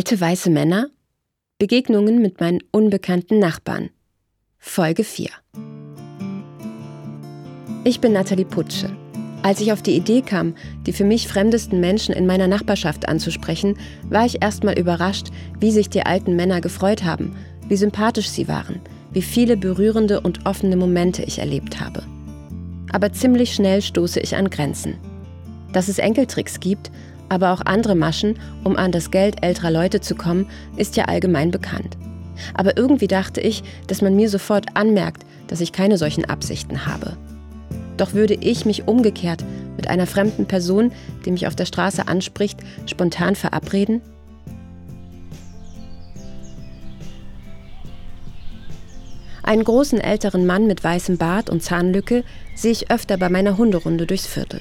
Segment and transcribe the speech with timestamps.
[0.00, 0.88] Alte weiße Männer?
[1.58, 3.90] Begegnungen mit meinen unbekannten Nachbarn.
[4.56, 5.28] Folge 4.
[7.84, 8.88] Ich bin Nathalie Putsche.
[9.42, 10.54] Als ich auf die Idee kam,
[10.86, 13.76] die für mich fremdesten Menschen in meiner Nachbarschaft anzusprechen,
[14.08, 15.26] war ich erstmal überrascht,
[15.58, 17.36] wie sich die alten Männer gefreut haben,
[17.68, 18.80] wie sympathisch sie waren,
[19.12, 22.02] wie viele berührende und offene Momente ich erlebt habe.
[22.90, 24.94] Aber ziemlich schnell stoße ich an Grenzen.
[25.74, 26.90] Dass es Enkeltricks gibt,
[27.30, 30.46] aber auch andere Maschen, um an das Geld älterer Leute zu kommen,
[30.76, 31.96] ist ja allgemein bekannt.
[32.54, 37.16] Aber irgendwie dachte ich, dass man mir sofort anmerkt, dass ich keine solchen Absichten habe.
[37.96, 39.44] Doch würde ich mich umgekehrt
[39.76, 40.92] mit einer fremden Person,
[41.24, 44.00] die mich auf der Straße anspricht, spontan verabreden?
[49.42, 52.24] Einen großen älteren Mann mit weißem Bart und Zahnlücke
[52.54, 54.60] sehe ich öfter bei meiner Hunderunde durchs Viertel.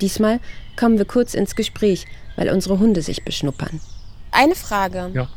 [0.00, 0.40] Diesmal
[0.78, 2.06] kommen wir kurz ins Gespräch,
[2.36, 3.80] weil unsere Hunde sich beschnuppern.
[4.30, 5.10] Eine Frage.
[5.14, 5.28] Ja.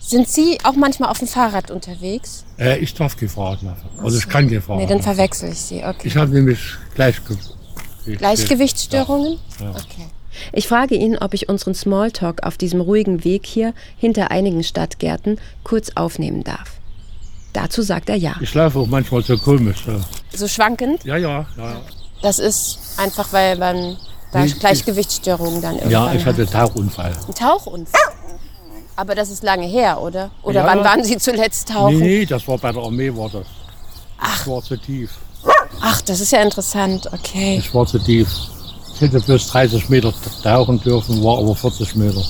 [0.00, 2.44] Sind Sie auch manchmal auf dem Fahrrad unterwegs?
[2.58, 3.88] Äh, ich darf gefahren machen.
[4.02, 4.78] Also ich kann gefahren.
[4.78, 5.82] Nee, dann verwechsel ich Sie.
[5.82, 6.08] Okay.
[6.08, 6.58] Ich habe nämlich
[6.94, 7.36] Gleichge
[8.06, 9.38] Gleichgewichtsstörungen?
[9.60, 9.70] Ja.
[9.70, 10.06] Okay.
[10.52, 15.40] Ich frage ihn, ob ich unseren Smalltalk auf diesem ruhigen Weg hier hinter einigen Stadtgärten
[15.62, 16.80] kurz aufnehmen darf.
[17.54, 18.34] Dazu sagt er ja.
[18.40, 19.84] Ich laufe auch manchmal so komisch.
[19.86, 20.00] Ja,
[20.34, 21.04] So schwankend?
[21.04, 21.46] ja, ja.
[21.56, 21.80] Ja,
[22.20, 23.96] Das ist einfach, weil man
[24.34, 26.32] da Nee, Gleichgewichtsstörungen dann irgendwann ja ich hat.
[26.34, 27.12] hatte einen Tauchunfall.
[27.28, 28.00] Ein Tauchunfall?
[28.96, 30.30] Aber das ist lange her, oder?
[30.42, 30.66] Oder Ja.
[30.66, 31.98] wann waren Sie zuletzt tauchen?
[31.98, 33.46] Nee, das war bei der Armee, war das.
[34.40, 35.10] Ich war zu tief.
[35.80, 37.08] Ach, das ist ja interessant.
[37.12, 37.56] Okay.
[37.58, 38.28] Ich war zu tief.
[38.94, 40.12] Ich hätte bloß 30 Meter
[40.42, 42.22] tauchen dürfen, war aber 40 Meter.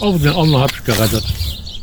[0.00, 1.24] Aber den anderen habe ich gerettet.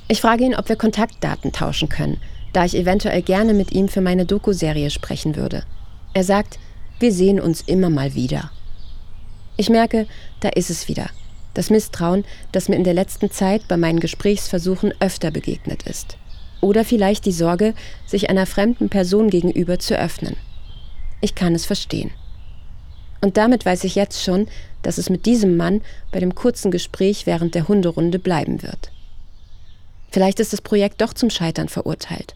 [0.08, 2.19] Ich frage ihn, ob wir Kontaktdaten tauschen können,
[2.53, 5.64] da ich eventuell gerne mit ihm für meine Doku-Serie sprechen würde.
[6.14, 6.59] Er sagt,
[7.00, 8.52] wir sehen uns immer mal wieder.
[9.56, 10.08] Ich merke,
[10.40, 11.09] da ist es wieder.
[11.54, 16.18] Das Misstrauen, das mir in der letzten Zeit bei meinen Gesprächsversuchen öfter begegnet ist.
[16.62, 17.76] Oder vielleicht die Sorge,
[18.08, 20.36] sich einer fremden Person gegenüber zu öffnen.
[21.22, 22.12] Ich kann es verstehen.
[23.22, 24.47] Und damit weiß ich jetzt schon,
[24.81, 25.81] dass es mit diesem Mann
[26.12, 28.92] bei dem kurzen Gespräch während der Hunderunde bleiben wird.
[30.12, 32.36] Vielleicht ist das Projekt doch zum Scheitern verurteilt.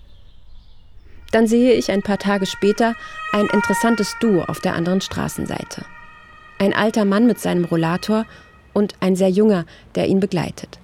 [1.31, 2.95] Dann sehe ich ein paar Tage später
[3.33, 5.83] ein interessantes Duo auf der anderen Straßenseite.
[6.59, 8.25] Ein alter Mann mit seinem Rollator
[8.73, 10.79] und ein sehr junger, der ihn begleitet.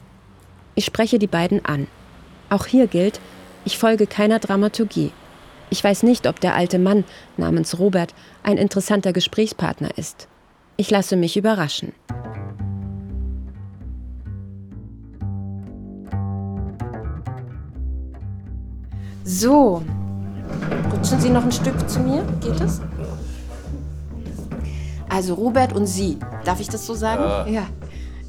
[0.76, 1.88] Ich spreche die beiden an.
[2.50, 3.20] Auch hier gilt,
[3.66, 5.12] ich folge keiner Dramaturgie.
[5.70, 7.04] Ich weiß nicht, ob der alte Mann
[7.38, 8.14] namens Robert
[8.44, 10.28] ein interessanter Gesprächspartner ist.
[10.78, 11.94] Ich lasse mich überraschen.
[19.24, 19.82] So,
[20.92, 22.24] rutschen Sie noch ein Stück zu mir?
[22.42, 22.82] Geht das?
[25.14, 27.54] Also Robert und Sie, darf ich das so sagen?
[27.54, 27.68] Ja.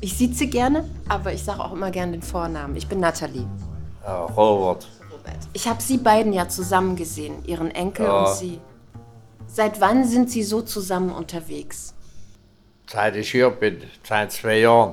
[0.02, 2.76] Ich sitze gerne, aber ich sage auch immer gerne den Vornamen.
[2.76, 3.46] Ich bin Nathalie.
[4.02, 4.86] Ja, Robert.
[5.10, 5.38] Robert.
[5.54, 8.24] Ich habe Sie beiden ja zusammen gesehen, Ihren Enkel Ja.
[8.24, 8.60] und Sie.
[9.46, 11.94] Seit wann sind Sie so zusammen unterwegs?
[12.86, 14.92] Seit ich hier bin, seit zwei Jahren,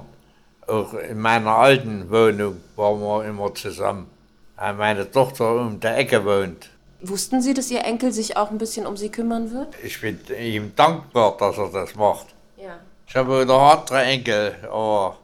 [0.67, 4.07] auch in meiner alten Wohnung waren wir immer zusammen.
[4.55, 6.69] Weil meine Tochter um der Ecke wohnt.
[7.03, 9.73] Wussten Sie, dass Ihr Enkel sich auch ein bisschen um Sie kümmern wird?
[9.83, 12.27] Ich bin ihm dankbar, dass er das macht.
[12.57, 12.79] Ja.
[13.07, 15.17] Ich habe noch andere Enkel, aber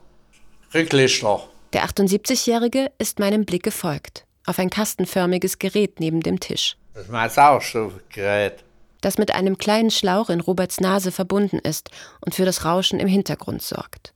[0.73, 1.41] Rücklichter.
[1.73, 7.11] Der 78-Jährige ist meinem Blick gefolgt, auf ein kastenförmiges Gerät neben dem Tisch, Das ist
[7.11, 8.63] mein Sauerstoffgerät.
[9.01, 11.91] das mit einem kleinen Schlauch in Roberts Nase verbunden ist
[12.25, 14.13] und für das Rauschen im Hintergrund sorgt.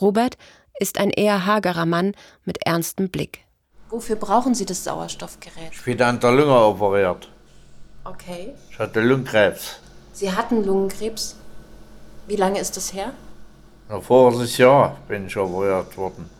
[0.00, 0.38] Robert
[0.78, 2.14] ist ein eher hagerer Mann
[2.44, 3.40] mit ernstem Blick.
[3.90, 5.72] Wofür brauchen Sie das Sauerstoffgerät?
[5.72, 7.28] Ich bin an der Lunge operiert.
[8.04, 8.54] Okay.
[8.70, 9.80] Ich hatte Lungenkrebs.
[10.12, 11.36] Sie hatten Lungenkrebs.
[12.28, 13.12] Wie lange ist das her?
[13.88, 16.30] Noch voriges Jahr bin ich operiert worden.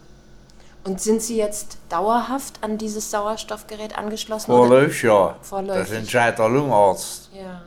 [0.84, 4.46] Und sind Sie jetzt dauerhaft an dieses Sauerstoffgerät angeschlossen?
[4.46, 5.36] Vorläufig ja.
[5.42, 5.88] Vorläufig.
[5.88, 7.30] Das entscheidet der Lungenarzt.
[7.34, 7.62] Ja.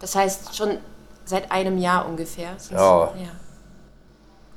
[0.00, 0.78] Das heißt schon
[1.24, 2.56] seit einem Jahr ungefähr?
[2.70, 2.78] Ja.
[2.78, 3.12] Ja.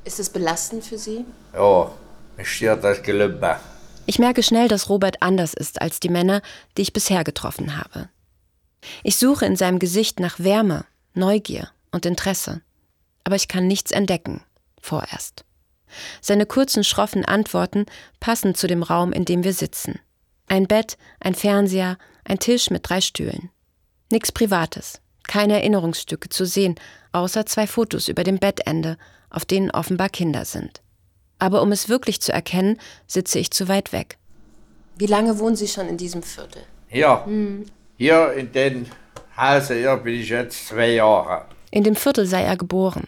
[0.04, 1.26] Ist es belastend für Sie?
[1.54, 1.90] Ja,
[2.38, 3.58] mich stört das Gelübde.
[4.06, 6.42] Ich merke schnell, dass Robert anders ist als die Männer,
[6.78, 8.10] die ich bisher getroffen habe.
[9.04, 12.62] Ich suche in seinem Gesicht nach Wärme, Neugier und Interesse.
[13.24, 14.44] Aber ich kann nichts entdecken.
[14.80, 15.44] Vorerst.
[16.22, 17.86] Seine kurzen, schroffen Antworten
[18.20, 20.00] passen zu dem Raum, in dem wir sitzen.
[20.48, 23.50] Ein Bett, ein Fernseher, ein Tisch mit drei Stühlen.
[24.12, 26.76] Nix Privates, keine Erinnerungsstücke zu sehen,
[27.12, 28.98] außer zwei Fotos über dem Bettende,
[29.32, 30.82] auf denen offenbar Kinder sind.
[31.40, 34.18] Aber um es wirklich zu erkennen, sitze ich zu weit weg.
[34.98, 36.62] Wie lange wohnen Sie schon in diesem Viertel?
[36.88, 37.26] Hier,
[37.98, 38.86] hier in dem
[39.38, 41.46] Hause hier bin ich jetzt zwei Jahre.
[41.72, 43.08] In dem Viertel sei er geboren.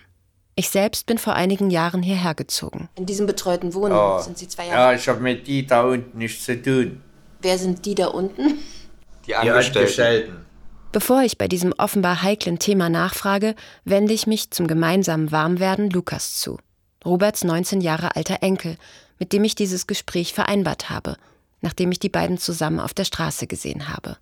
[0.56, 2.90] Ich selbst bin vor einigen Jahren hierher gezogen.
[2.96, 4.20] In diesem betreuten Wohnen Ja.
[4.20, 4.96] sind Sie zwei Ja, Jahre.
[4.96, 7.02] ich habe mit die da unten nichts zu tun.
[7.42, 8.48] Wer sind die da unten?
[8.50, 9.78] Die Die Angestellten.
[9.80, 10.46] Angestellten.
[10.92, 16.40] Bevor ich bei diesem offenbar heiklen Thema nachfrage, wende ich mich zum gemeinsamen Warmwerden Lukas
[16.40, 16.58] zu.
[17.06, 18.78] Roberts 19 Jahre alter Enkel,
[19.20, 21.18] mit dem ich dieses Gespräch vereinbart habe,
[21.62, 24.18] nachdem ich die beiden zusammen auf der Straße gesehen habe.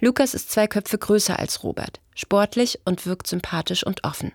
[0.00, 4.32] Lukas ist zwei Köpfe größer als Robert, sportlich und wirkt sympathisch und offen.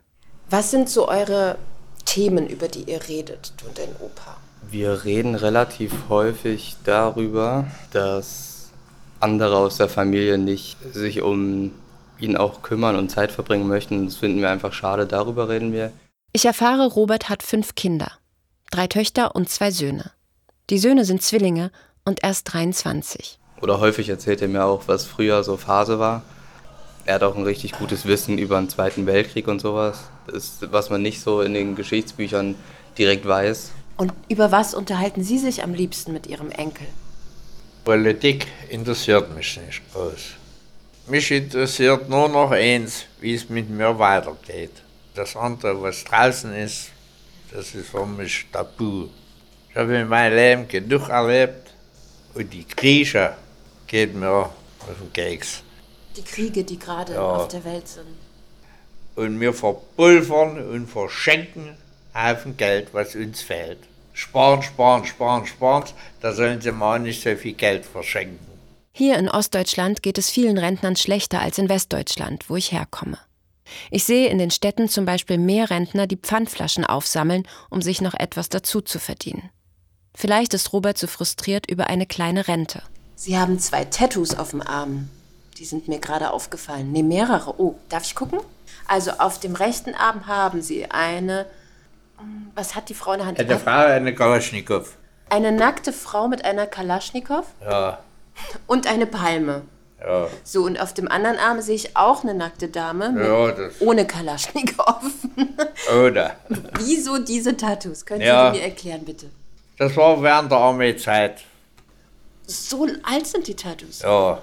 [0.50, 1.58] Was sind so eure
[2.06, 4.38] Themen, über die ihr redet, du und dein Opa?
[4.70, 8.70] Wir reden relativ häufig darüber, dass
[9.20, 11.72] andere aus der Familie nicht sich um
[12.20, 14.06] ihn auch kümmern und Zeit verbringen möchten.
[14.06, 15.06] Das finden wir einfach schade.
[15.08, 15.92] Darüber reden wir.
[16.34, 18.10] Ich erfahre, Robert hat fünf Kinder,
[18.70, 20.12] drei Töchter und zwei Söhne.
[20.70, 21.72] Die Söhne sind Zwillinge
[22.06, 23.38] und erst 23.
[23.62, 26.24] Oder häufig erzählt er mir auch, was früher so Phase war.
[27.04, 30.06] Er hat auch ein richtig gutes Wissen über den Zweiten Weltkrieg und sowas.
[30.26, 32.56] Das ist, was man nicht so in den Geschichtsbüchern
[32.98, 33.72] direkt weiß.
[33.98, 36.88] Und über was unterhalten Sie sich am liebsten mit Ihrem Enkel?
[37.84, 40.38] Politik interessiert mich nicht groß.
[41.08, 44.72] Mich interessiert nur noch eins, wie es mit mir weitergeht.
[45.16, 46.90] Das andere, was draußen ist,
[47.52, 49.08] das ist für mich tabu.
[49.70, 51.74] Ich habe in meinem Leben genug erlebt
[52.34, 53.36] und die Grieche
[53.88, 54.50] geht mir auf
[55.02, 55.64] den Keks.
[56.16, 57.22] Die Kriege, die gerade Ja.
[57.22, 58.08] auf der Welt sind.
[59.16, 61.76] Und wir verpulvern und verschenken
[62.14, 63.80] Haufen Geld, was uns fehlt.
[64.14, 65.86] Sparen, sparen, sparen, sparen,
[66.22, 68.40] da sollen sie mal nicht so viel Geld verschenken.
[68.94, 73.18] Hier in Ostdeutschland geht es vielen Rentnern schlechter als in Westdeutschland, wo ich herkomme.
[73.90, 78.14] Ich sehe in den Städten zum Beispiel mehr Rentner, die Pfandflaschen aufsammeln, um sich noch
[78.14, 79.50] etwas dazu zu verdienen.
[80.16, 82.82] Vielleicht ist Robert so frustriert über eine kleine Rente.
[83.16, 85.10] Sie haben zwei Tattoos auf dem Arm.
[85.58, 86.92] Die sind mir gerade aufgefallen.
[86.92, 87.60] Ne, mehrere.
[87.60, 88.40] Oh, darf ich gucken?
[88.88, 91.46] Also auf dem rechten Arm haben Sie eine.
[92.18, 93.40] hm, Was hat die Frau in der Hand?
[93.40, 94.98] Eine Frau, eine Kalaschnikow.
[95.30, 98.00] Eine nackte Frau mit einer Kalaschnikow Ja,
[98.68, 99.62] und eine Palme.
[100.04, 104.06] Ja, So, und auf dem anderen Arm sehe ich auch eine nackte Dame ja, ohne
[104.08, 105.04] Kalaschnikow.
[106.06, 106.36] oder.
[106.80, 108.06] Wieso diese Tattoos?
[108.06, 108.52] Können Ja.
[108.52, 109.28] Sie mir erklären, bitte?
[109.78, 111.44] Das war während der Armeezeit.
[112.48, 114.02] So alt sind die Tattoos.
[114.02, 114.42] Ja,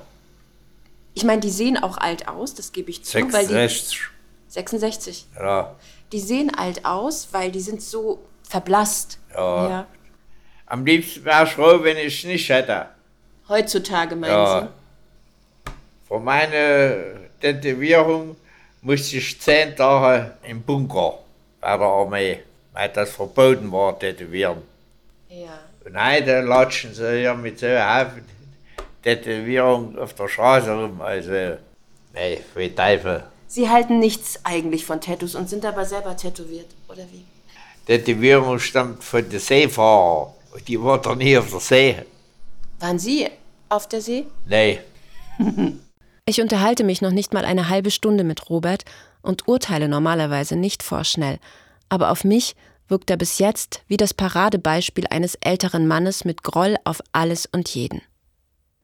[1.14, 4.00] Ich meine, die sehen auch alt aus, das gebe ich zu, weil die 66.
[4.48, 5.26] 66.
[5.38, 5.74] Ja.
[6.12, 9.18] Die sehen alt aus, weil die sind so verblasst.
[9.34, 9.86] Ja.
[10.66, 12.86] Am liebsten wäre ich froh, wenn ich es nicht hätte.
[13.48, 14.68] Heutzutage meinen Ja.
[16.08, 18.36] Für meine Tätowierung
[18.80, 21.18] musste ich zehn Tage im Bunker
[21.60, 22.38] bei der Armee,
[22.72, 24.62] weil das verboten war, tätowieren.
[25.28, 25.58] Ja.
[25.84, 28.24] Und heute latschen sie hier mit so Haufen
[29.02, 31.00] Tätowierung auf der Straße rum.
[31.02, 31.58] Also,
[32.14, 33.24] nee, für Teufel.
[33.46, 37.24] Sie halten nichts eigentlich von Tattoos und sind aber selber tätowiert, oder wie?
[37.86, 40.32] Tätowierung stammt von den Seefahrern.
[40.52, 41.96] Und die war doch nie auf der See.
[42.80, 43.28] Waren Sie
[43.68, 44.26] auf der See?
[44.46, 44.80] Nee.
[46.28, 48.84] Ich unterhalte mich noch nicht mal eine halbe Stunde mit Robert
[49.22, 51.38] und urteile normalerweise nicht vorschnell,
[51.88, 52.54] aber auf mich
[52.86, 57.70] wirkt er bis jetzt wie das Paradebeispiel eines älteren Mannes mit Groll auf alles und
[57.70, 58.02] jeden.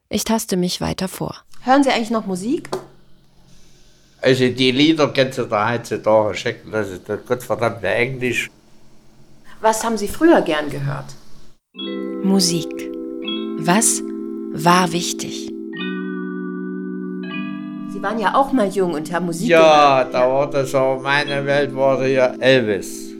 [0.09, 1.35] Ich taste mich weiter vor.
[1.61, 2.67] Hören Sie eigentlich noch Musik?
[4.21, 8.49] Also die Lieder kennst du da heutzutage schicken, das ist das gottverdammte Englisch.
[9.61, 11.13] Was haben Sie früher gern gehört?
[12.23, 12.89] Musik.
[13.59, 14.01] Was
[14.51, 15.54] war wichtig?
[18.05, 20.13] Waren ja auch mal jung und haben Musik Ja, gehört.
[20.13, 23.11] da war das auch meine Welt, war da ja Elvis.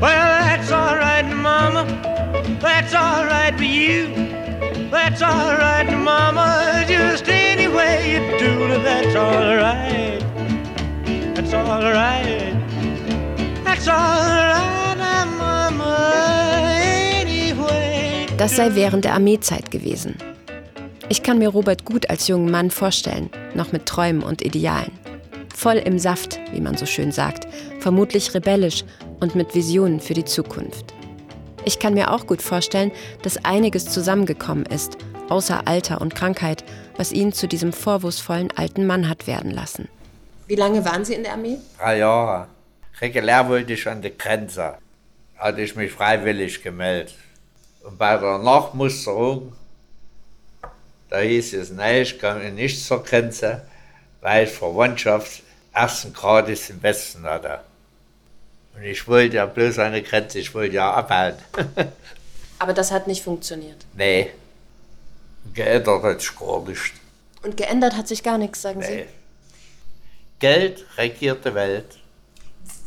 [0.00, 1.84] Well, that's all right, Mama.
[2.60, 4.08] That's all right for you.
[4.90, 6.84] That's all right, Mama.
[6.88, 10.20] Just any way you do it, that's all right.
[11.34, 12.54] That's all right.
[13.64, 14.71] That's all right,
[18.42, 20.16] Das sei während der Armeezeit gewesen.
[21.08, 24.90] Ich kann mir Robert gut als jungen Mann vorstellen, noch mit Träumen und Idealen.
[25.54, 27.46] Voll im Saft, wie man so schön sagt,
[27.78, 28.82] vermutlich rebellisch
[29.20, 30.92] und mit Visionen für die Zukunft.
[31.64, 32.90] Ich kann mir auch gut vorstellen,
[33.22, 36.64] dass einiges zusammengekommen ist, außer Alter und Krankheit,
[36.96, 39.86] was ihn zu diesem vorwurfsvollen alten Mann hat werden lassen.
[40.48, 41.58] Wie lange waren Sie in der Armee?
[41.78, 42.48] Drei Jahre.
[43.00, 44.78] Regulär wollte ich an die Grenze.
[45.36, 47.14] Hatte ich mich freiwillig gemeldet.
[47.84, 49.52] Und bei der Nachmusterung,
[51.10, 53.62] da hieß es, nein, ich komme nicht zur Grenze,
[54.20, 57.60] weil ich Verwandtschaft ersten Grades im Westen hatte.
[58.74, 61.42] Und ich wollte ja bloß die Grenze, ich wollte ja abhalten.
[62.58, 63.84] Aber das hat nicht funktioniert.
[63.94, 64.30] nee,
[65.52, 66.92] geändert hat sich gar nicht.
[67.42, 69.02] Und geändert hat sich gar nichts, sagen Nee.
[69.02, 69.04] Sie.
[70.38, 71.98] Geld regiert die Welt.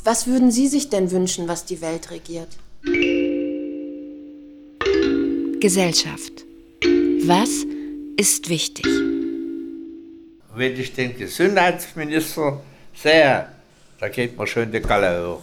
[0.04, 2.50] Was würden Sie sich denn wünschen, was die Welt regiert?
[5.66, 6.46] Gesellschaft.
[7.26, 7.50] Was
[8.18, 8.86] ist wichtig?
[10.54, 12.62] Wenn ich den Gesundheitsminister
[12.94, 13.48] sehe,
[14.00, 15.42] da geht mir schon die Galle hoch.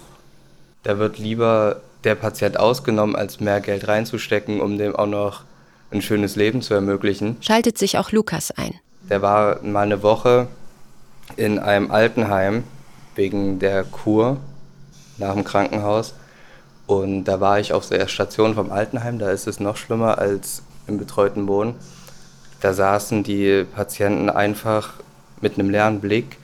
[0.84, 5.42] Da wird lieber der Patient ausgenommen, als mehr Geld reinzustecken, um dem auch noch
[5.90, 7.38] ein schönes Leben zu ermöglichen.
[7.40, 8.74] Schaltet sich auch Lukas ein.
[9.10, 10.46] Der war mal eine Woche
[11.36, 12.62] in einem Altenheim
[13.16, 14.36] wegen der Kur
[15.18, 16.14] nach dem Krankenhaus.
[16.92, 19.18] Und da war ich auf der Station vom Altenheim.
[19.18, 21.74] Da ist es noch schlimmer als im betreuten Wohnen.
[22.60, 24.94] Da saßen die Patienten einfach
[25.40, 26.36] mit einem leeren Blick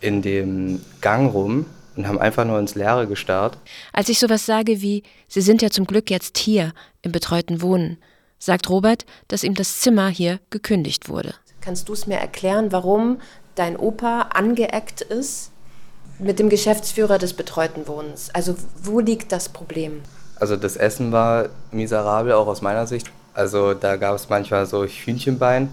[0.00, 3.58] in dem Gang rum und haben einfach nur ins Leere gestarrt.
[3.92, 7.98] Als ich sowas sage wie, Sie sind ja zum Glück jetzt hier im betreuten Wohnen,
[8.38, 11.34] sagt Robert, dass ihm das Zimmer hier gekündigt wurde.
[11.60, 13.20] Kannst du es mir erklären, warum
[13.56, 15.50] dein Opa angeeckt ist
[16.18, 18.30] mit dem Geschäftsführer des betreuten Wohnens?
[18.34, 20.02] Also wo liegt das Problem?
[20.36, 23.10] Also das Essen war miserabel, auch aus meiner Sicht.
[23.34, 25.68] Also da gab es manchmal so Hühnchenbein,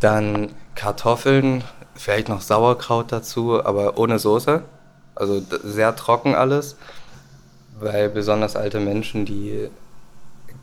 [0.00, 4.62] dann Kartoffeln, vielleicht noch Sauerkraut dazu, aber ohne Soße.
[5.14, 6.76] Also sehr trocken alles,
[7.78, 9.68] weil besonders alte Menschen, die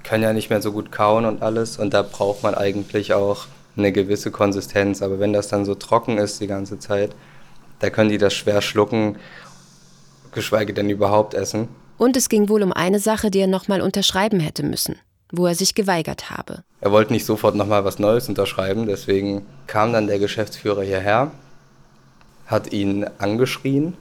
[0.03, 3.45] können ja nicht mehr so gut kauen und alles und da braucht man eigentlich auch
[3.75, 5.01] eine gewisse Konsistenz.
[5.01, 7.11] Aber wenn das dann so trocken ist die ganze Zeit,
[7.79, 9.17] da können die das schwer schlucken,
[10.31, 11.67] geschweige denn überhaupt essen.
[11.97, 14.97] Und es ging wohl um eine Sache, die er nochmal unterschreiben hätte müssen,
[15.31, 16.63] wo er sich geweigert habe.
[16.79, 21.31] Er wollte nicht sofort nochmal was Neues unterschreiben, deswegen kam dann der Geschäftsführer hierher,
[22.45, 23.97] hat ihn angeschrien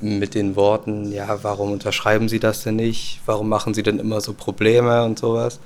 [0.00, 3.20] mit den Worten, ja, warum unterschreiben Sie das denn nicht?
[3.26, 5.60] Warum machen Sie denn immer so Probleme und sowas?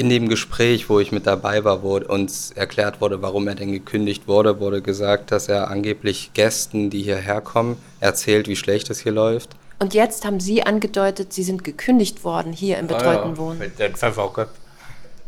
[0.00, 3.72] In dem Gespräch, wo ich mit dabei war, wo uns erklärt wurde, warum er denn
[3.72, 9.00] gekündigt wurde, wurde gesagt, dass er angeblich Gästen, die hierher kommen, erzählt, wie schlecht es
[9.00, 9.56] hier läuft.
[9.80, 13.58] Und jetzt haben Sie angedeutet, Sie sind gekündigt worden hier im betreuten Ah ja, Wohnen.
[13.58, 14.50] Mit den Pfefferkopf.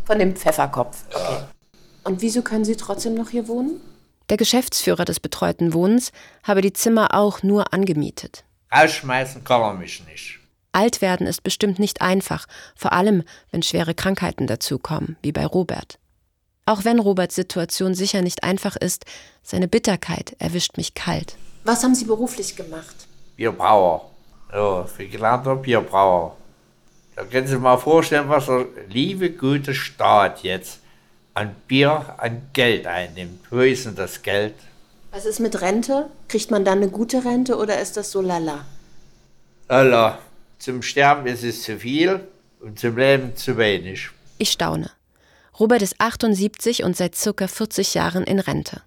[0.04, 0.98] Von dem Pfefferkopf.
[1.12, 1.44] Okay.
[2.04, 3.80] Und wieso können Sie trotzdem noch hier wohnen?
[4.28, 6.12] Der Geschäftsführer des betreuten Wohnens
[6.44, 8.44] habe die Zimmer auch nur angemietet.
[8.72, 10.39] Rausschmeißen kann er mich nicht.
[10.72, 12.46] Alt werden ist bestimmt nicht einfach,
[12.76, 15.98] vor allem wenn schwere Krankheiten dazukommen, wie bei Robert.
[16.66, 19.04] Auch wenn Roberts Situation sicher nicht einfach ist,
[19.42, 21.36] seine Bitterkeit erwischt mich kalt.
[21.64, 22.94] Was haben Sie beruflich gemacht?
[23.36, 24.10] Bierbrauer.
[24.52, 26.36] Ja, für gelernter Bierbrauer.
[27.16, 30.78] Da können Sie sich mal vorstellen, was der liebe, gute Staat jetzt
[31.34, 33.40] an Bier, an Geld einnimmt.
[33.50, 34.54] Wo ist denn das Geld?
[35.10, 36.08] Was ist mit Rente?
[36.28, 38.64] Kriegt man dann eine gute Rente oder ist das so lala?
[39.68, 40.18] Alter,
[40.60, 42.20] zum Sterben ist es zu viel
[42.60, 44.10] und zum Leben zu wenig.
[44.38, 44.90] Ich staune.
[45.58, 48.82] Robert ist 78 und seit circa 40 Jahren in Rente.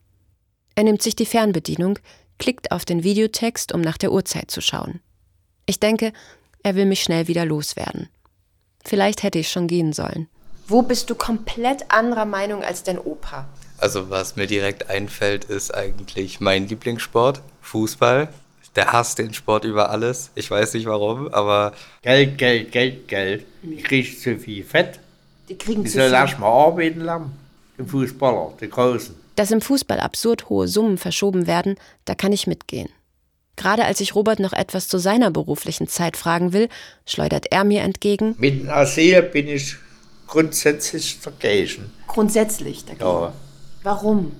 [0.75, 1.99] Er nimmt sich die Fernbedienung,
[2.39, 5.01] klickt auf den Videotext, um nach der Uhrzeit zu schauen.
[5.65, 6.13] Ich denke,
[6.61, 8.09] er will mich schnell wieder loswerden.
[8.85, 10.27] Vielleicht hätte ich schon gehen sollen.
[10.67, 13.47] Wo bist du komplett anderer Meinung als dein Opa?
[13.77, 18.29] Also was mir direkt einfällt, ist eigentlich mein Lieblingssport, Fußball.
[18.75, 20.31] Der hasst den Sport über alles.
[20.35, 23.45] Ich weiß nicht warum, aber Geld, Geld, Geld, Geld.
[23.61, 24.99] Die kriegt zu viel Fett.
[25.49, 26.15] Die kriegen Die zu soll viel.
[26.15, 27.31] erst mal arbeiten lernen.
[27.77, 29.15] Die Fußballer, die Großen.
[29.35, 31.75] Dass im Fußball absurd hohe Summen verschoben werden,
[32.05, 32.89] da kann ich mitgehen.
[33.55, 36.69] Gerade als ich Robert noch etwas zu seiner beruflichen Zeit fragen will,
[37.05, 39.75] schleudert er mir entgegen, Mit dem Asyl bin ich
[40.27, 41.91] grundsätzlich dagegen.
[42.07, 43.05] Grundsätzlich dagegen.
[43.05, 43.33] Ja.
[43.83, 44.31] Warum?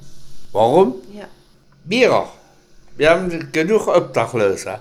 [0.51, 0.95] Warum?
[1.13, 1.25] Ja.
[1.83, 2.27] Wir.
[2.95, 4.79] Wir haben genug Obdachlose.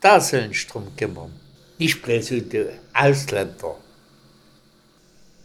[0.00, 1.32] Da sollen drum kümmern.
[1.78, 3.76] Nicht bloß um die Ausländer.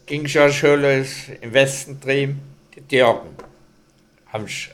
[0.07, 1.09] Ging ja schon los
[1.41, 2.41] im Westen drüben.
[2.75, 3.36] Die Türken
[4.33, 4.71] haben sich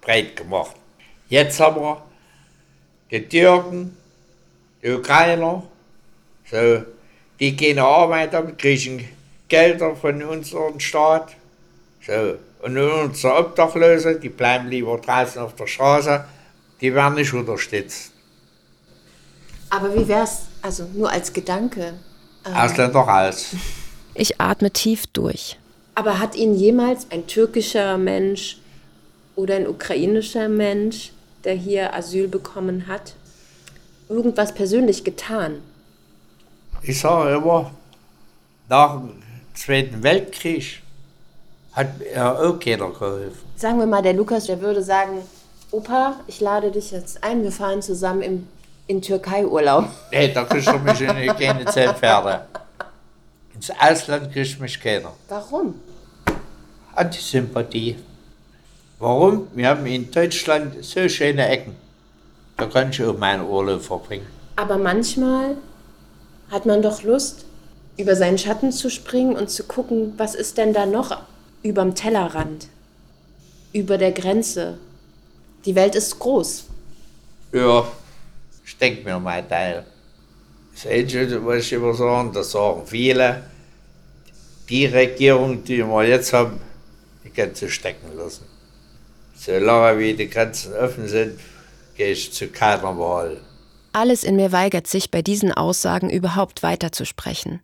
[0.00, 0.74] breit gemacht.
[1.28, 2.04] Jetzt haben wir
[3.12, 3.96] die Türken,
[4.82, 5.62] die Ukrainer,
[6.50, 6.82] so,
[7.38, 9.08] die gehen arbeiten, kriegen
[9.48, 11.36] Gelder von unserem Staat.
[12.04, 12.38] So.
[12.62, 16.24] Und unsere Obdachlose, die bleiben lieber draußen auf der Straße,
[16.80, 18.12] die werden nicht unterstützt.
[19.70, 21.94] Aber wie wär's, also nur als Gedanke,
[22.44, 23.46] Ausländer raus.
[24.14, 25.58] ich atme tief durch.
[25.96, 28.58] aber hat Ihnen jemals ein türkischer Mensch
[29.34, 31.10] oder ein ukrainischer Mensch,
[31.44, 33.14] der hier Asyl bekommen hat,
[34.08, 35.62] irgendwas persönlich getan?
[36.82, 37.70] Ich sage immer,
[38.68, 39.22] nach dem
[39.54, 40.82] Zweiten Weltkrieg
[41.72, 43.38] hat mir auch keiner geholfen.
[43.56, 45.22] Sagen wir mal, der Lukas, der würde sagen,
[45.72, 48.46] Opa, ich lade dich jetzt ein, wir fahren zusammen im,
[48.86, 49.88] in Türkei-Urlaub.
[50.12, 52.46] Nee, da kriegst du mich in keine Zelt Pferde.
[53.54, 55.12] Ins Ausland kriegt mich keiner.
[55.28, 55.74] Warum?
[56.94, 57.96] Antisympathie.
[58.98, 59.48] Warum?
[59.54, 61.74] Wir haben in Deutschland so schöne Ecken.
[62.56, 64.26] Da kann ich auch meinen Urlaub verbringen.
[64.56, 65.56] Aber manchmal
[66.50, 67.44] hat man doch Lust,
[67.98, 71.16] über seinen Schatten zu springen und zu gucken, was ist denn da noch
[71.62, 72.68] überm Tellerrand,
[73.72, 74.78] über der Grenze.
[75.66, 76.64] Die Welt ist groß.
[77.52, 77.86] Ja,
[78.64, 79.84] ich denke mir mein Teil.
[80.72, 83.42] Das Einzige, was ich immer sagen, das sagen viele,
[84.68, 86.60] die Regierung, die wir jetzt haben,
[87.24, 88.44] die kann sie stecken lassen.
[89.34, 91.40] Solange wie die Grenzen offen sind,
[91.96, 93.40] gehe ich zu keiner Wahl.
[93.92, 97.60] Alles in mir weigert sich, bei diesen Aussagen überhaupt weiterzusprechen.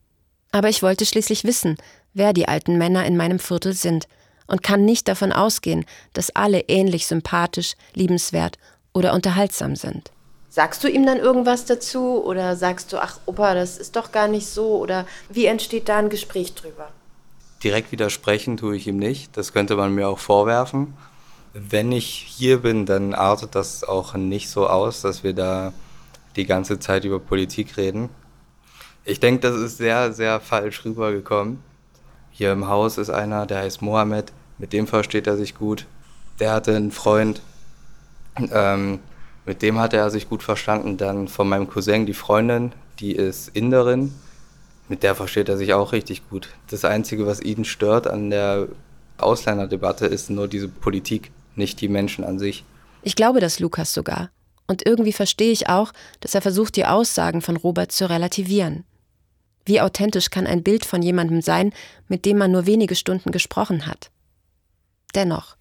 [0.51, 1.77] Aber ich wollte schließlich wissen,
[2.15, 4.09] wer die alten Männer in meinem Viertel sind
[4.53, 8.59] und kann nicht davon ausgehen, dass alle ähnlich sympathisch, liebenswert
[8.93, 10.13] oder unterhaltsam sind.
[10.51, 14.29] Sagst du ihm dann irgendwas dazu oder sagst du, ach Opa, das ist doch gar
[14.29, 16.91] nicht so oder wie entsteht da ein Gespräch drüber?
[17.65, 20.93] Direkt widersprechen tue ich ihm nicht, das könnte man mir auch vorwerfen.
[21.55, 25.73] Wenn ich hier bin, dann artet das auch nicht so aus, dass wir da
[26.37, 28.11] die ganze Zeit über Politik reden.
[29.07, 31.63] Ich denke, das ist sehr, sehr falsch rübergekommen.
[32.31, 34.33] Hier im Haus ist einer, der heißt Mohammed,
[34.63, 35.87] mit dem versteht er sich gut.
[36.39, 37.43] Der hatte einen Freund,
[38.39, 39.01] ähm,
[39.45, 40.97] mit dem hatte er sich gut verstanden.
[40.97, 44.15] Dann von meinem Cousin die Freundin, die ist Inderin,
[44.89, 46.49] mit der versteht er sich auch richtig gut.
[46.71, 48.69] Das Einzige, was ihn stört an der
[49.19, 52.65] Ausländerdebatte, ist nur diese Politik, nicht die Menschen an sich.
[53.03, 54.31] Ich glaube das Lukas sogar.
[54.69, 55.91] Und irgendwie verstehe ich auch,
[56.21, 58.85] dass er versucht, die Aussagen von Robert zu relativieren.
[59.65, 61.73] Wie authentisch kann ein Bild von jemandem sein,
[62.07, 64.13] mit dem man nur wenige Stunden gesprochen hat?
[65.15, 65.57] Dennoch,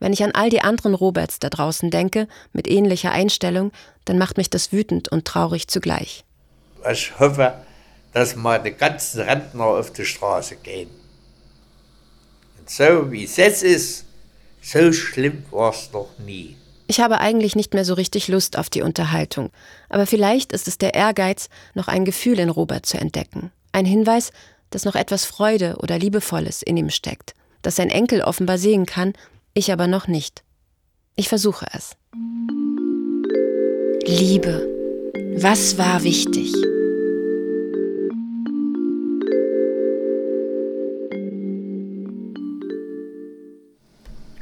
[0.00, 3.72] wenn ich an all die anderen Roberts da draußen denke, mit ähnlicher Einstellung,
[4.04, 6.24] dann macht mich das wütend und traurig zugleich.
[6.90, 7.54] Ich hoffe,
[8.12, 10.90] dass mal die ganzen Rentner auf die Straße gehen.
[12.58, 14.04] Und so wie es jetzt ist,
[14.62, 16.56] so schlimm war es noch nie.
[16.86, 19.50] Ich habe eigentlich nicht mehr so richtig Lust auf die Unterhaltung,
[19.90, 23.52] aber vielleicht ist es der Ehrgeiz, noch ein Gefühl in Robert zu entdecken.
[23.72, 24.32] Ein Hinweis,
[24.70, 29.12] dass noch etwas Freude oder Liebevolles in ihm steckt, das sein Enkel offenbar sehen kann,
[29.54, 30.42] ich aber noch nicht.
[31.16, 31.96] Ich versuche es.
[34.06, 34.68] Liebe.
[35.36, 36.52] Was war wichtig?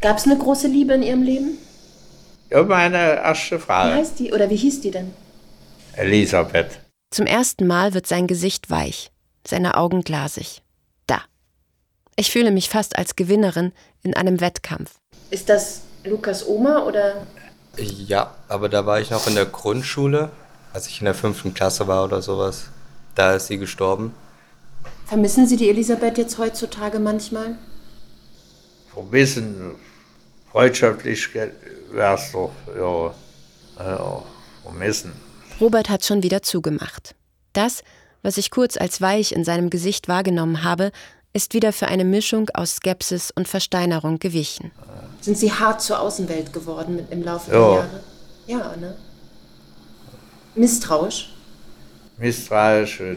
[0.00, 1.58] Gab es eine große Liebe in Ihrem Leben?
[2.50, 3.94] Ja, meine erste Wie Frage.
[3.94, 5.12] heißt die oder wie hieß die denn?
[5.94, 6.78] Elisabeth.
[7.10, 9.10] Zum ersten Mal wird sein Gesicht weich,
[9.46, 10.62] seine Augen glasig.
[12.18, 14.92] Ich fühle mich fast als Gewinnerin in einem Wettkampf.
[15.30, 17.26] Ist das Lukas Oma oder?
[17.76, 20.30] Ja, aber da war ich noch in der Grundschule,
[20.72, 22.70] als ich in der fünften Klasse war oder sowas.
[23.14, 24.14] Da ist sie gestorben.
[25.06, 27.58] Vermissen Sie die Elisabeth jetzt heutzutage manchmal?
[28.94, 29.74] Vermissen,
[30.50, 33.14] freundschaftlich wäre es doch, ja,
[33.78, 34.22] ja,
[34.62, 35.12] vermissen.
[35.60, 37.14] Robert hat schon wieder zugemacht.
[37.52, 37.82] Das,
[38.22, 40.92] was ich kurz als weich in seinem Gesicht wahrgenommen habe,
[41.36, 44.72] ist wieder für eine Mischung aus Skepsis und Versteinerung gewichen.
[45.20, 47.58] Sind Sie hart zur Außenwelt geworden im Laufe Ja.
[47.58, 48.00] der Jahre?
[48.72, 48.96] Ja, ne?
[50.54, 51.34] Misstrauisch?
[52.16, 53.00] Misstrauisch.
[53.00, 53.16] Äh,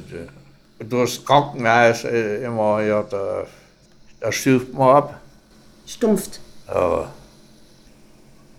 [0.84, 3.46] durchs Krankenhaus äh, immer, ja, da,
[4.20, 5.20] da stuft man ab.
[5.88, 6.40] Stumpft?
[6.68, 7.10] Ja,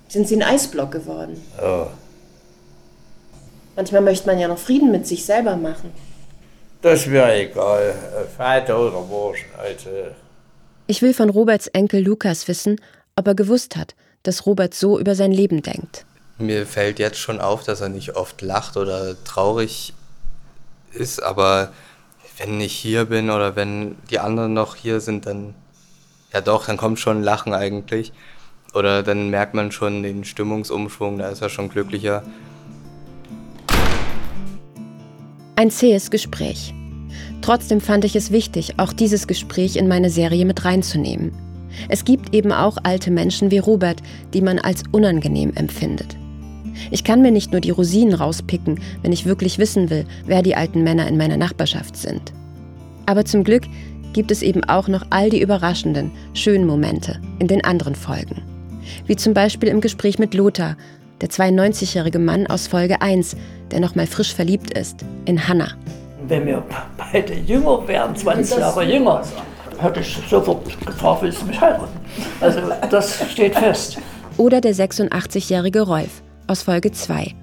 [0.09, 1.41] Sind Sie ein Eisblock geworden?
[1.61, 1.89] ja.
[3.77, 5.93] Manchmal möchte man ja noch Frieden mit sich selber machen.
[6.83, 7.91] Das wäre egal.
[7.91, 9.49] äh, Vater oder Burschen.
[9.59, 9.91] Also,
[10.87, 12.81] Ich will von Roberts Enkel Lukas wissen,
[13.17, 16.05] ob er gewusst hat, dass Robert so über sein Leben denkt.
[16.39, 19.93] Mir fällt jetzt schon auf, dass er nicht oft lacht oder traurig
[20.93, 21.73] ist, aber
[22.39, 25.55] wenn ich hier bin oder wenn die anderen noch hier sind, dann
[26.33, 28.13] ja doch, dann kommt schon ein Lachen eigentlich.
[28.73, 32.23] Oder dann merkt man schon den Stimmungsumschwung, da ist er schon glücklicher.
[35.61, 36.73] Ein zähes Gespräch.
[37.43, 41.33] Trotzdem fand ich es wichtig, auch dieses Gespräch in meine Serie mit reinzunehmen.
[41.91, 44.01] Es gibt eben auch alte Menschen wie Robert,
[44.33, 46.17] die man als unangenehm empfindet.
[46.91, 50.57] Ich kann mir nicht nur die Rosinen rauspicken, wenn ich wirklich wissen will, wer die
[50.57, 52.33] alten Männer in meiner Nachbarschaft sind.
[53.05, 53.65] Aber zum Glück
[54.15, 58.41] gibt es eben auch noch all die überraschenden, schönen Momente in den anderen Folgen.
[59.07, 60.79] Wie zum Beispiel im Gespräch mit Lothar,
[61.21, 63.37] der 92-jährige Mann aus Folge 1,
[63.71, 65.73] der noch mal frisch verliebt ist, in Hannah.
[66.27, 66.63] Wenn wir
[66.97, 69.23] beide jünger wären, 20 Jahre jünger,
[69.79, 71.89] hätte ich sofort gefragt, willst du mich heiraten?
[72.41, 73.99] Also das steht fest.
[74.37, 77.35] Oder der 86-jährige Rolf aus Folge 2,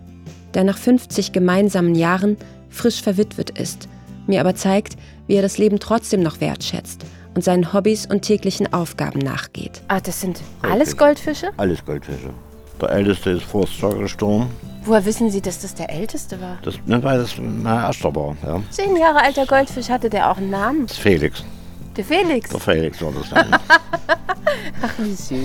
[0.53, 2.37] der nach 50 gemeinsamen Jahren
[2.69, 3.87] frisch verwitwet ist,
[4.27, 8.73] mir aber zeigt, wie er das Leben trotzdem noch wertschätzt und seinen Hobbys und täglichen
[8.73, 9.81] Aufgaben nachgeht.
[9.87, 11.51] Ah, das sind alles Goldfische?
[11.57, 12.31] Alles Goldfische.
[12.81, 14.49] Der älteste ist vor Jahr gestorben.
[14.87, 16.59] Woher wissen Sie, dass das der älteste war?
[16.63, 18.37] Das, ne, weil das mein erster war.
[18.41, 18.61] Ja.
[18.69, 20.87] Zehn Jahre alter Goldfisch hatte der auch einen Namen.
[20.87, 21.43] Das ist Felix.
[21.97, 22.49] Der Felix.
[22.49, 23.47] Der Felix war das dann.
[24.81, 25.39] Ach, wie süß.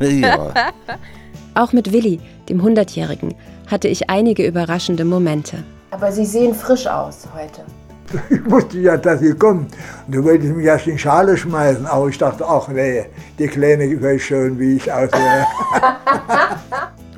[0.20, 0.72] ja.
[1.54, 3.34] Auch mit Willi, dem 100-Jährigen,
[3.68, 5.62] hatte ich einige überraschende Momente.
[5.92, 7.62] Aber Sie sehen frisch aus heute.
[8.28, 9.72] Ich wusste ja, dass sie kommt.
[10.06, 13.06] Und du wolltest mich erst in die Schale schmeißen, aber ich dachte, ach nee,
[13.38, 15.46] die Kleine weiß schon, wie ich aussehe.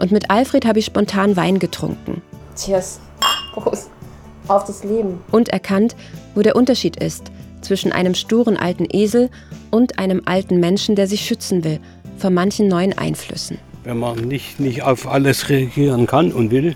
[0.03, 2.23] Und mit Alfred habe ich spontan Wein getrunken
[2.57, 2.99] Cheers.
[3.53, 3.89] Prost.
[4.49, 5.21] Auf das Leben.
[5.31, 5.95] und erkannt,
[6.35, 9.31] wo der Unterschied ist zwischen einem sturen alten Esel
[9.71, 11.79] und einem alten Menschen, der sich schützen will
[12.19, 13.59] vor manchen neuen Einflüssen.
[13.85, 16.75] Wenn man nicht, nicht auf alles reagieren kann und will,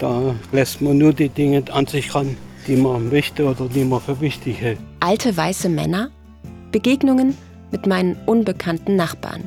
[0.00, 4.00] da lässt man nur die Dinge an sich ran, die man möchte oder die man
[4.00, 4.78] für wichtig hält.
[4.98, 6.10] Alte weiße Männer?
[6.72, 7.36] Begegnungen
[7.70, 9.44] mit meinen unbekannten Nachbarn.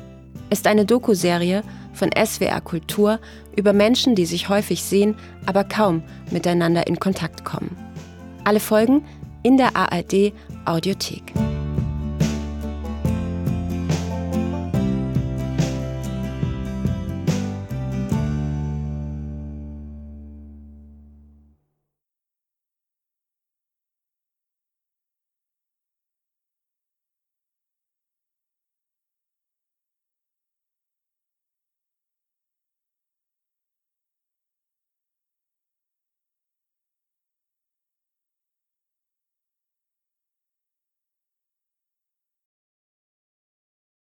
[0.50, 3.19] Ist eine Doku-Serie von SWR Kultur
[3.56, 7.75] über Menschen, die sich häufig sehen, aber kaum miteinander in Kontakt kommen.
[8.43, 9.04] Alle Folgen
[9.43, 10.34] in der ARD
[10.65, 11.34] Audiothek.